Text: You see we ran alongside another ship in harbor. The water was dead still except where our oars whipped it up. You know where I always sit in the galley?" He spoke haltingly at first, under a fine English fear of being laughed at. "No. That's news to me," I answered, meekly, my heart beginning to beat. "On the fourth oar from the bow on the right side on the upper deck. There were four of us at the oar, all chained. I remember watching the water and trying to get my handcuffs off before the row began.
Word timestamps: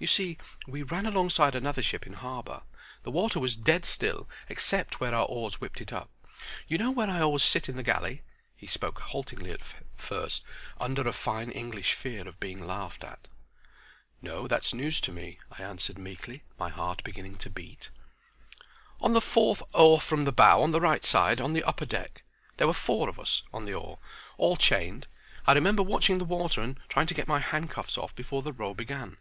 You 0.00 0.08
see 0.08 0.38
we 0.66 0.82
ran 0.82 1.06
alongside 1.06 1.54
another 1.54 1.82
ship 1.84 2.04
in 2.04 2.14
harbor. 2.14 2.62
The 3.04 3.12
water 3.12 3.38
was 3.38 3.54
dead 3.54 3.84
still 3.84 4.28
except 4.48 4.98
where 4.98 5.14
our 5.14 5.22
oars 5.26 5.60
whipped 5.60 5.80
it 5.80 5.92
up. 5.92 6.10
You 6.66 6.78
know 6.78 6.90
where 6.90 7.08
I 7.08 7.20
always 7.20 7.44
sit 7.44 7.68
in 7.68 7.76
the 7.76 7.84
galley?" 7.84 8.22
He 8.56 8.66
spoke 8.66 8.98
haltingly 8.98 9.52
at 9.52 9.60
first, 9.96 10.42
under 10.80 11.06
a 11.06 11.12
fine 11.12 11.52
English 11.52 11.92
fear 11.92 12.26
of 12.26 12.40
being 12.40 12.66
laughed 12.66 13.04
at. 13.04 13.28
"No. 14.20 14.48
That's 14.48 14.74
news 14.74 15.00
to 15.02 15.12
me," 15.12 15.38
I 15.52 15.62
answered, 15.62 15.96
meekly, 15.96 16.42
my 16.58 16.70
heart 16.70 17.04
beginning 17.04 17.36
to 17.38 17.48
beat. 17.48 17.90
"On 19.00 19.12
the 19.12 19.20
fourth 19.20 19.62
oar 19.74 20.00
from 20.00 20.24
the 20.24 20.32
bow 20.32 20.60
on 20.60 20.72
the 20.72 20.80
right 20.80 21.04
side 21.04 21.40
on 21.40 21.52
the 21.52 21.62
upper 21.62 21.86
deck. 21.86 22.24
There 22.56 22.66
were 22.66 22.74
four 22.74 23.08
of 23.08 23.20
us 23.20 23.44
at 23.54 23.64
the 23.64 23.74
oar, 23.74 24.00
all 24.38 24.56
chained. 24.56 25.06
I 25.46 25.52
remember 25.52 25.84
watching 25.84 26.18
the 26.18 26.24
water 26.24 26.60
and 26.62 26.80
trying 26.88 27.06
to 27.06 27.14
get 27.14 27.28
my 27.28 27.38
handcuffs 27.38 27.96
off 27.96 28.12
before 28.16 28.42
the 28.42 28.52
row 28.52 28.74
began. 28.74 29.18